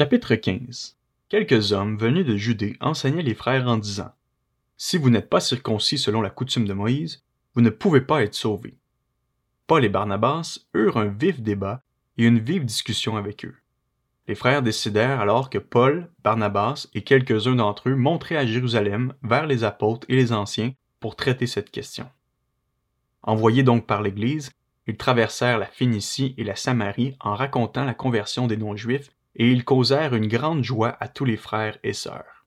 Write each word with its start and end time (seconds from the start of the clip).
Chapitre 0.00 0.34
15 0.34 0.96
Quelques 1.28 1.72
hommes 1.72 1.98
venus 1.98 2.24
de 2.24 2.34
Judée 2.34 2.74
enseignaient 2.80 3.20
les 3.20 3.34
frères 3.34 3.68
en 3.68 3.76
disant 3.76 4.12
Si 4.78 4.96
vous 4.96 5.10
n'êtes 5.10 5.28
pas 5.28 5.40
circoncis 5.40 5.98
selon 5.98 6.22
la 6.22 6.30
coutume 6.30 6.66
de 6.66 6.72
Moïse, 6.72 7.22
vous 7.52 7.60
ne 7.60 7.68
pouvez 7.68 8.00
pas 8.00 8.22
être 8.22 8.34
sauvés. 8.34 8.78
Paul 9.66 9.84
et 9.84 9.90
Barnabas 9.90 10.60
eurent 10.72 10.96
un 10.96 11.08
vif 11.08 11.42
débat 11.42 11.82
et 12.16 12.24
une 12.24 12.38
vive 12.38 12.64
discussion 12.64 13.18
avec 13.18 13.44
eux. 13.44 13.54
Les 14.26 14.34
frères 14.34 14.62
décidèrent 14.62 15.20
alors 15.20 15.50
que 15.50 15.58
Paul, 15.58 16.08
Barnabas 16.24 16.88
et 16.94 17.02
quelques-uns 17.02 17.56
d'entre 17.56 17.90
eux 17.90 17.94
monteraient 17.94 18.38
à 18.38 18.46
Jérusalem 18.46 19.12
vers 19.22 19.46
les 19.46 19.64
apôtres 19.64 20.06
et 20.08 20.16
les 20.16 20.32
anciens 20.32 20.72
pour 20.98 21.14
traiter 21.14 21.46
cette 21.46 21.70
question. 21.70 22.08
Envoyés 23.22 23.64
donc 23.64 23.86
par 23.86 24.00
l'Église, 24.00 24.50
ils 24.86 24.96
traversèrent 24.96 25.58
la 25.58 25.66
Phénicie 25.66 26.34
et 26.38 26.44
la 26.44 26.56
Samarie 26.56 27.16
en 27.20 27.34
racontant 27.34 27.84
la 27.84 27.92
conversion 27.92 28.46
des 28.46 28.56
non-juifs 28.56 29.10
et 29.40 29.50
ils 29.50 29.64
causèrent 29.64 30.14
une 30.14 30.28
grande 30.28 30.62
joie 30.62 30.98
à 31.00 31.08
tous 31.08 31.24
les 31.24 31.38
frères 31.38 31.78
et 31.82 31.94
sœurs. 31.94 32.44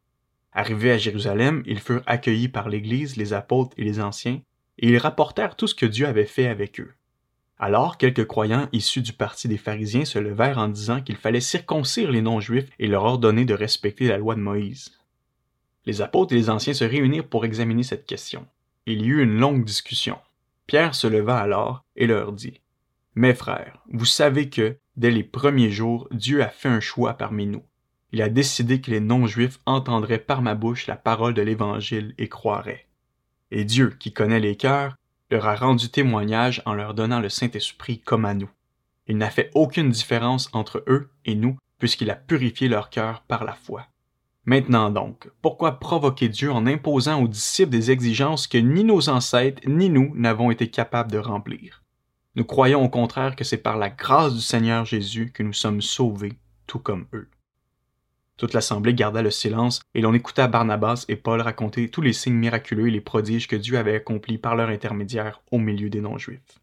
Arrivés 0.52 0.92
à 0.92 0.98
Jérusalem, 1.00 1.64
ils 1.66 1.80
furent 1.80 2.04
accueillis 2.06 2.50
par 2.50 2.70
l'Église, 2.70 3.18
les 3.18 3.34
apôtres 3.34 3.74
et 3.80 3.84
les 3.84 4.00
anciens, 4.00 4.42
et 4.78 4.90
ils 4.90 5.00
rapportèrent 5.00 5.56
tout 5.56 5.66
ce 5.66 5.74
que 5.74 5.88
Dieu 5.88 6.06
avait 6.06 6.28
fait 6.28 6.46
avec 6.46 6.80
eux. 6.80 6.94
Alors 7.58 7.98
quelques 7.98 8.28
croyants 8.28 8.70
issus 8.74 9.02
du 9.02 9.12
parti 9.12 9.48
des 9.48 9.58
pharisiens 9.58 10.06
se 10.06 10.20
levèrent 10.20 10.60
en 10.60 10.68
disant 10.68 11.02
qu'il 11.02 11.16
fallait 11.16 11.42
circoncire 11.42 12.12
les 12.12 12.22
non-juifs 12.22 12.70
et 12.78 12.86
leur 12.86 13.06
ordonner 13.06 13.46
de 13.46 13.56
respecter 13.56 14.08
la 14.08 14.20
loi 14.20 14.36
de 14.36 14.42
Moïse. 14.42 14.92
Les 15.88 16.04
apôtres 16.04 16.34
et 16.34 16.38
les 16.38 16.52
anciens 16.52 16.76
se 16.76 16.84
réunirent 16.84 17.28
pour 17.28 17.44
examiner 17.44 17.82
cette 17.82 18.06
question. 18.06 18.46
Il 18.86 19.02
y 19.02 19.08
eut 19.08 19.24
une 19.24 19.40
longue 19.40 19.66
discussion. 19.66 20.20
Pierre 20.68 20.94
se 20.94 21.08
leva 21.08 21.40
alors 21.40 21.84
et 21.96 22.06
leur 22.06 22.34
dit 22.34 22.62
Mes 23.16 23.34
frères, 23.34 23.80
vous 23.92 24.06
savez 24.06 24.52
que, 24.52 24.78
dès 24.96 25.12
les 25.12 25.24
premiers 25.24 25.72
jours, 25.72 26.08
Dieu 26.12 26.44
a 26.44 26.50
fait 26.50 26.70
un 26.70 26.80
choix 26.80 27.14
parmi 27.14 27.46
nous. 27.46 27.64
Il 28.12 28.22
a 28.22 28.30
décidé 28.30 28.80
que 28.80 28.92
les 28.92 29.00
non-juifs 29.00 29.60
entendraient 29.66 30.20
par 30.20 30.42
ma 30.42 30.56
bouche 30.56 30.88
la 30.88 30.96
parole 30.96 31.34
de 31.34 31.42
l'Évangile 31.42 32.14
et 32.18 32.30
croiraient. 32.30 32.88
Et 33.52 33.66
Dieu, 33.66 33.96
qui 34.00 34.14
connaît 34.14 34.40
les 34.40 34.56
cœurs, 34.56 34.96
leur 35.32 35.48
a 35.48 35.56
rendu 35.56 35.90
témoignage 35.90 36.62
en 36.66 36.74
leur 36.74 36.94
donnant 36.94 37.20
le 37.20 37.30
Saint-Esprit 37.30 38.00
comme 38.00 38.26
à 38.26 38.34
nous. 38.34 38.50
Il 39.08 39.18
n'a 39.18 39.30
fait 39.30 39.50
aucune 39.54 39.90
différence 39.90 40.50
entre 40.54 40.84
eux 40.88 41.10
et 41.26 41.36
nous, 41.36 41.58
puisqu'il 41.80 42.12
a 42.12 42.16
purifié 42.16 42.68
leur 42.68 42.90
cœur 42.90 43.22
par 43.22 43.44
la 43.44 43.54
foi. 43.54 43.88
Maintenant 44.46 44.90
donc, 44.90 45.30
pourquoi 45.42 45.80
provoquer 45.80 46.30
Dieu 46.30 46.52
en 46.52 46.68
imposant 46.68 47.22
aux 47.22 47.28
disciples 47.28 47.72
des 47.72 47.92
exigences 47.92 48.48
que 48.48 48.58
ni 48.58 48.84
nos 48.84 49.10
ancêtres 49.10 49.62
ni 49.68 49.90
nous 49.90 50.14
n'avons 50.16 50.52
été 50.52 50.70
capables 50.70 51.12
de 51.12 51.18
remplir? 51.18 51.83
Nous 52.36 52.46
croyons 52.46 52.84
au 52.84 52.90
contraire 52.90 53.36
que 53.36 53.44
c'est 53.44 53.58
par 53.58 53.78
la 53.78 53.90
grâce 53.90 54.34
du 54.34 54.42
Seigneur 54.42 54.86
Jésus 54.86 55.32
que 55.32 55.44
nous 55.44 55.54
sommes 55.54 55.82
sauvés, 55.82 56.34
tout 56.66 56.80
comme 56.80 57.06
eux. 57.14 57.30
Toute 58.38 58.54
l'assemblée 58.54 58.96
garda 58.96 59.22
le 59.22 59.30
silence, 59.30 59.82
et 59.94 60.02
l'on 60.02 60.16
écouta 60.16 60.48
Barnabas 60.48 61.06
et 61.08 61.16
Paul 61.16 61.42
raconter 61.42 61.90
tous 61.90 62.02
les 62.02 62.14
signes 62.14 62.34
miraculeux 62.34 62.88
et 62.88 62.92
les 62.92 63.02
prodiges 63.02 63.48
que 63.48 63.56
Dieu 63.56 63.78
avait 63.78 63.96
accomplis 63.96 64.40
par 64.40 64.56
leur 64.56 64.70
intermédiaire 64.70 65.44
au 65.52 65.60
milieu 65.60 65.92
des 65.92 66.02
non-juifs. 66.02 66.60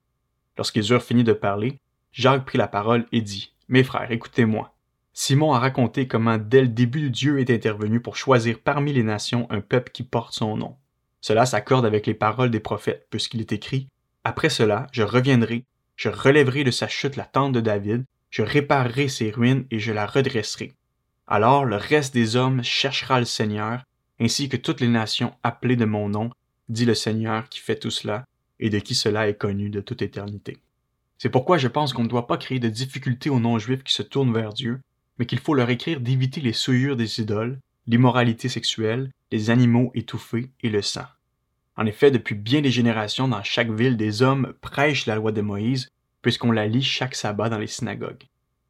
Lorsqu'ils 0.57 0.91
eurent 0.91 1.05
fini 1.05 1.23
de 1.23 1.33
parler, 1.33 1.79
Jacques 2.11 2.45
prit 2.45 2.59
la 2.59 2.67
parole 2.67 3.07
et 3.13 3.21
dit 3.21 3.55
Mes 3.69 3.85
frères, 3.85 4.11
écoutez-moi. 4.11 4.75
Simon 5.13 5.53
a 5.53 5.61
raconté 5.61 6.09
comment 6.09 6.39
dès 6.39 6.63
le 6.63 6.69
début 6.69 7.11
Dieu 7.11 7.39
est 7.39 7.51
intervenu 7.51 8.01
pour 8.01 8.17
choisir 8.17 8.59
parmi 8.59 8.93
les 8.93 9.05
nations 9.05 9.47
un 9.51 9.61
peuple 9.61 9.93
qui 9.93 10.03
porte 10.03 10.35
son 10.35 10.57
nom. 10.57 10.77
Cela 11.21 11.47
s'accorde 11.47 11.87
avec 11.87 12.07
les 12.07 12.15
paroles 12.15 12.51
des 12.51 12.61
prophètes, 12.61 13.07
puisqu'il 13.11 13.41
est 13.41 13.53
écrit 13.53 13.89
Après 14.25 14.51
cela, 14.51 14.87
je 14.93 15.03
reviendrai, 15.03 15.65
je 15.97 16.09
relèverai 16.09 16.65
de 16.65 16.71
sa 16.71 16.89
chute 16.89 17.17
la 17.17 17.25
tente 17.25 17.53
de 17.53 17.61
David, 17.61 18.05
je 18.31 18.43
réparerai 18.43 19.09
ses 19.09 19.31
ruines 19.31 19.67
et 19.71 19.79
je 19.79 19.93
la 19.93 20.07
redresserai. 20.07 20.73
Alors 21.27 21.65
le 21.65 21.77
reste 21.77 22.13
des 22.13 22.37
hommes 22.37 22.63
cherchera 22.63 23.19
le 23.19 23.27
Seigneur, 23.27 23.85
ainsi 24.21 24.49
que 24.49 24.57
toutes 24.57 24.81
les 24.81 24.89
nations 24.89 25.35
appelées 25.43 25.77
de 25.77 25.85
mon 25.85 26.09
nom, 26.09 26.31
dit 26.69 26.85
le 26.85 26.95
Seigneur 26.95 27.49
qui 27.49 27.61
fait 27.61 27.79
tout 27.79 27.91
cela, 27.91 28.25
et 28.59 28.69
de 28.69 28.79
qui 28.79 28.95
cela 28.95 29.29
est 29.29 29.39
connu 29.39 29.71
de 29.71 29.81
toute 29.81 30.03
éternité. 30.03 30.59
C'est 31.19 31.31
pourquoi 31.31 31.59
je 31.59 31.69
pense 31.69 31.93
qu'on 31.93 32.05
ne 32.05 32.09
doit 32.09 32.27
pas 32.27 32.37
créer 32.37 32.59
de 32.59 32.69
difficultés 32.69 33.31
aux 33.31 33.41
non-juifs 33.41 33.83
qui 33.83 33.93
se 33.93 34.03
tournent 34.03 34.33
vers 34.33 34.53
Dieu, 34.53 34.81
mais 35.19 35.27
qu'il 35.27 35.39
faut 35.39 35.55
leur 35.55 35.71
écrire 35.71 36.01
d'éviter 36.01 36.41
les 36.41 36.53
souillures 36.53 36.97
des 36.97 37.21
idoles, 37.21 37.59
l'immoralité 37.87 38.49
sexuelle, 38.49 39.11
les 39.33 39.51
animaux 39.51 39.91
étouffés 39.95 40.51
et 40.63 40.71
le 40.71 40.83
sang. 40.83 41.05
En 41.77 41.87
effet, 41.87 42.11
depuis 42.11 42.35
bien 42.35 42.61
des 42.61 42.71
générations, 42.71 43.29
dans 43.29 43.43
chaque 43.43 43.71
ville, 43.71 43.97
des 43.97 44.23
hommes 44.23 44.55
prêchent 44.61 45.07
la 45.07 45.17
loi 45.17 45.33
de 45.33 45.41
Moïse, 45.41 45.89
puisqu'on 46.23 46.53
la 46.53 46.67
lit 46.67 46.83
chaque 46.83 47.15
sabbat 47.15 47.49
dans 47.49 47.59
les 47.59 47.67
synagogues. 47.67 48.25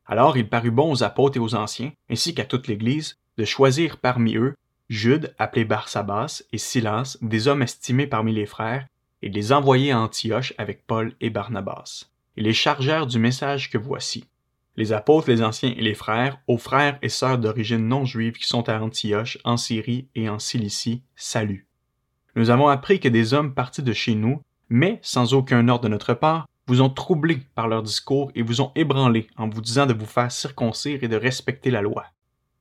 Alors 0.06 0.36
il 0.36 0.48
parut 0.48 0.70
bon 0.70 0.92
aux 0.92 1.02
apôtres 1.02 1.36
et 1.36 1.40
aux 1.40 1.54
anciens, 1.54 1.92
ainsi 2.08 2.34
qu'à 2.34 2.44
toute 2.44 2.68
l'Église, 2.68 3.18
de 3.38 3.44
choisir 3.44 3.96
parmi 3.96 4.36
eux 4.36 4.54
Jude, 4.88 5.34
appelé 5.38 5.64
Barsabas, 5.64 6.42
et 6.52 6.58
Silas, 6.58 7.16
des 7.22 7.46
hommes 7.46 7.62
estimés 7.62 8.08
parmi 8.08 8.32
les 8.32 8.46
frères, 8.46 8.86
et 9.22 9.30
de 9.30 9.34
les 9.34 9.52
envoyer 9.52 9.92
à 9.92 10.00
Antioche 10.00 10.52
avec 10.58 10.84
Paul 10.86 11.14
et 11.20 11.30
Barnabas. 11.30 12.06
Ils 12.36 12.44
les 12.44 12.52
chargèrent 12.52 13.06
du 13.06 13.18
message 13.18 13.70
que 13.70 13.78
voici 13.78 14.24
les 14.80 14.92
apôtres, 14.92 15.28
les 15.28 15.42
anciens 15.42 15.74
et 15.76 15.82
les 15.82 15.94
frères, 15.94 16.40
aux 16.46 16.56
frères 16.56 16.98
et 17.02 17.08
sœurs 17.08 17.38
d'origine 17.38 17.86
non 17.86 18.04
juive 18.04 18.32
qui 18.32 18.46
sont 18.46 18.68
à 18.68 18.80
Antioche, 18.80 19.38
en 19.44 19.56
Syrie 19.56 20.08
et 20.14 20.28
en 20.28 20.38
Cilicie, 20.38 21.02
salut. 21.16 21.69
Nous 22.36 22.50
avons 22.50 22.68
appris 22.68 23.00
que 23.00 23.08
des 23.08 23.34
hommes 23.34 23.54
partis 23.54 23.82
de 23.82 23.92
chez 23.92 24.14
nous, 24.14 24.42
mais 24.68 24.98
sans 25.02 25.34
aucun 25.34 25.68
ordre 25.68 25.84
de 25.84 25.88
notre 25.88 26.14
part, 26.14 26.46
vous 26.66 26.80
ont 26.82 26.90
troublés 26.90 27.40
par 27.54 27.66
leur 27.66 27.82
discours 27.82 28.30
et 28.34 28.42
vous 28.42 28.60
ont 28.60 28.70
ébranlés 28.76 29.26
en 29.36 29.48
vous 29.48 29.60
disant 29.60 29.86
de 29.86 29.92
vous 29.92 30.06
faire 30.06 30.30
circoncire 30.30 31.02
et 31.02 31.08
de 31.08 31.16
respecter 31.16 31.70
la 31.70 31.82
loi. 31.82 32.04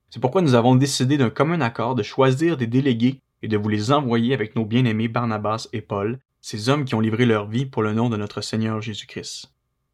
C'est 0.10 0.20
pourquoi 0.20 0.42
nous 0.42 0.56
avons 0.56 0.76
décidé 0.76 1.18
d'un 1.18 1.30
commun 1.30 1.62
accord 1.62 1.94
de 1.94 2.02
choisir 2.02 2.58
des 2.58 2.66
délégués 2.66 3.22
et 3.44 3.48
de 3.48 3.58
vous 3.58 3.70
les 3.70 3.92
envoyer 3.92 4.34
avec 4.34 4.56
nos 4.56 4.66
bien-aimés 4.66 5.08
Barnabas 5.08 5.68
et 5.74 5.82
Paul, 5.82 6.18
ces 6.42 6.70
hommes 6.70 6.86
qui 6.86 6.96
ont 6.96 7.00
livré 7.00 7.26
leur 7.28 7.48
vie 7.48 7.68
pour 7.68 7.84
le 7.84 7.94
nom 7.94 8.10
de 8.10 8.18
notre 8.18 8.42
Seigneur 8.42 8.82
Jésus-Christ. 8.82 9.52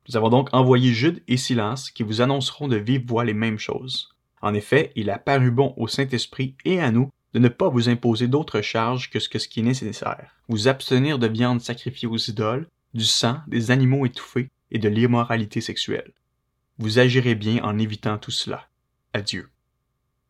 Nous 0.08 0.16
avons 0.16 0.30
donc 0.30 0.50
envoyé 0.53 0.94
Jude 0.94 1.22
et 1.28 1.35
Silence 1.35 1.91
qui 1.91 2.03
vous 2.03 2.22
annonceront 2.22 2.68
de 2.68 2.78
vive 2.78 3.06
voix 3.06 3.25
les 3.25 3.34
mêmes 3.34 3.59
choses. 3.59 4.16
En 4.41 4.53
effet, 4.53 4.91
il 4.96 5.09
a 5.09 5.18
paru 5.18 5.52
bon 5.52 5.74
au 5.75 5.88
Saint-Esprit 5.88 6.56
et 6.64 6.80
à 6.80 6.91
nous 6.91 7.09
de 7.35 7.40
ne 7.40 7.50
pas 7.50 7.68
vous 7.68 7.90
imposer 7.90 8.29
d'autres 8.29 8.62
charges 8.62 9.09
que 9.09 9.19
ce, 9.19 9.28
qui 9.28 9.59
est 9.59 9.63
nécessaire. 9.63 10.38
Vous 10.47 10.69
abstenir 10.69 11.19
de 11.19 11.28
viande 11.28 11.59
sacrifiée 11.59 12.07
aux 12.07 12.16
idoles, 12.16 12.66
du 12.94 13.03
sang, 13.03 13.40
des 13.47 13.72
animaux 13.72 14.06
étouffés 14.06 14.50
et 14.72 14.79
de 14.79 14.88
l'immoralité 14.88 15.59
sexuelle. 15.59 16.13
Vous 16.78 16.97
agirez 16.97 17.35
bien 17.35 17.62
en 17.62 17.78
évitant 17.78 18.18
tout 18.18 18.31
cela. 18.31 18.69
Adieu. 19.12 19.50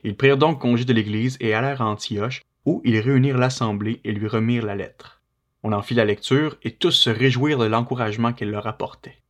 Ils 0.04 0.18
prirent 0.18 0.40
donc 0.40 0.60
congé 0.60 0.84
de 0.84 0.94
l'Église 0.94 1.38
et 1.40 1.54
allèrent 1.54 1.84
à 1.84 1.86
Antioche, 1.86 2.42
où 2.66 2.82
ils 2.84 3.00
réunirent 3.00 3.38
l'assemblée 3.38 4.02
et 4.04 4.12
lui 4.12 4.28
remirent 4.28 4.66
la 4.66 4.76
lettre. 4.76 5.22
On 5.62 5.74
en 5.74 5.84
fit 5.84 5.94
la 5.94 6.06
lecture, 6.06 6.58
et 6.64 6.74
tous 6.74 6.90
se 6.90 7.12
réjouirent 7.12 7.60
de 7.60 7.66
l'encouragement 7.66 8.34
qu'elle 8.34 8.50
leur 8.50 8.66
apportait. 8.66 9.22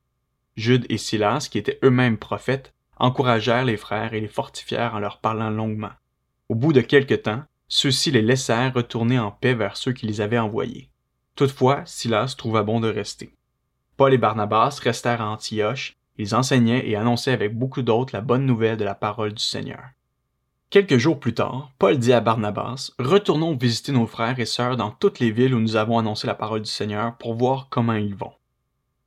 Jude 0.56 0.86
et 0.88 0.98
Silas, 0.98 1.50
qui 1.52 1.58
étaient 1.58 1.80
eux-mêmes 1.84 2.18
prophètes, 2.18 2.74
encouragèrent 2.96 3.66
les 3.66 3.76
frères 3.76 4.14
et 4.14 4.22
les 4.22 4.30
fortifièrent 4.30 4.96
en 4.96 5.00
leur 5.00 5.20
parlant 5.20 5.50
longuement. 5.50 5.92
Au 6.48 6.56
bout 6.56 6.72
de 6.72 6.80
quelque 6.80 7.16
temps, 7.16 7.44
ceux-ci 7.68 8.12
les 8.12 8.22
laissèrent 8.22 8.74
retourner 8.74 9.20
en 9.20 9.32
paix 9.32 9.54
vers 9.54 9.78
ceux 9.78 9.92
qui 9.92 10.06
les 10.06 10.22
avaient 10.22 10.38
envoyés. 10.38 10.90
Toutefois, 11.36 11.84
Silas 11.86 12.36
trouva 12.38 12.64
bon 12.64 12.80
de 12.80 12.88
rester. 12.88 13.34
Paul 13.98 14.14
et 14.14 14.18
Barnabas 14.18 14.80
restèrent 14.82 15.22
à 15.22 15.30
Antioche, 15.30 15.96
ils 16.18 16.36
enseignaient 16.36 16.88
et 16.88 16.96
annonçaient 16.96 17.32
avec 17.32 17.58
beaucoup 17.58 17.82
d'autres 17.82 18.16
la 18.16 18.22
bonne 18.22 18.46
nouvelle 18.46 18.78
de 18.78 18.86
la 18.86 18.96
parole 18.96 19.34
du 19.34 19.44
Seigneur. 19.44 19.84
Quelques 20.70 20.98
jours 20.98 21.20
plus 21.20 21.34
tard, 21.34 21.72
Paul 21.78 21.98
dit 21.98 22.14
à 22.14 22.22
Barnabas, 22.22 22.92
Retournons 23.00 23.56
visiter 23.56 23.92
nos 23.92 24.08
frères 24.08 24.40
et 24.40 24.46
sœurs 24.46 24.78
dans 24.78 24.92
toutes 24.92 25.20
les 25.20 25.32
villes 25.32 25.54
où 25.54 25.60
nous 25.60 25.76
avons 25.76 26.00
annoncé 26.00 26.28
la 26.28 26.36
parole 26.36 26.62
du 26.62 26.70
Seigneur 26.70 27.16
pour 27.18 27.36
voir 27.36 27.68
comment 27.70 27.94
ils 27.94 28.16
vont. 28.16 28.34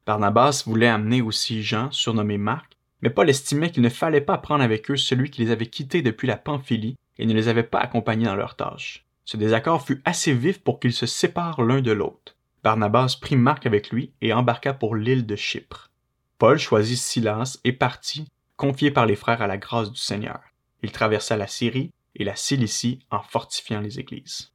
Barnabas 0.06 0.62
voulait 0.66 0.88
amener 0.88 1.20
aussi 1.20 1.62
Jean, 1.62 1.91
surnommé 1.91 2.38
Marc, 2.38 2.76
mais 3.02 3.10
Paul 3.10 3.28
estimait 3.28 3.70
qu'il 3.70 3.82
ne 3.82 3.88
fallait 3.88 4.20
pas 4.20 4.38
prendre 4.38 4.64
avec 4.64 4.91
eux 4.91 4.97
celui 4.97 5.30
qui 5.30 5.42
les 5.42 5.50
avait 5.50 5.66
quittés 5.66 6.02
depuis 6.02 6.26
la 6.26 6.36
Pamphylie 6.36 6.97
et 7.18 7.26
ne 7.26 7.34
les 7.34 7.48
avait 7.48 7.62
pas 7.62 7.80
accompagnés 7.80 8.26
dans 8.26 8.36
leurs 8.36 8.56
tâches. 8.56 9.04
Ce 9.24 9.36
désaccord 9.36 9.84
fut 9.84 10.00
assez 10.04 10.32
vif 10.32 10.60
pour 10.62 10.80
qu'ils 10.80 10.92
se 10.92 11.06
séparent 11.06 11.62
l'un 11.62 11.80
de 11.80 11.92
l'autre. 11.92 12.36
Barnabas 12.65 13.16
prit 13.20 13.36
Marc 13.36 13.66
avec 13.66 13.91
lui 13.91 14.12
et 14.20 14.32
embarqua 14.32 14.74
pour 14.74 14.97
l'île 14.97 15.26
de 15.26 15.36
Chypre. 15.36 15.91
Paul 16.38 16.59
choisit 16.59 16.98
Silas 16.98 17.59
et 17.65 17.72
partit, 17.72 18.28
confié 18.56 18.91
par 18.91 19.06
les 19.06 19.16
frères 19.16 19.42
à 19.42 19.47
la 19.47 19.59
grâce 19.59 19.92
du 19.92 19.98
Seigneur. 19.98 20.41
Il 20.82 20.92
traversa 20.92 21.36
la 21.36 21.47
Syrie 21.47 21.92
et 22.15 22.24
la 22.24 22.36
Cilicie 22.36 23.00
en 23.10 23.22
fortifiant 23.22 23.80
les 23.80 23.98
églises. 23.98 24.53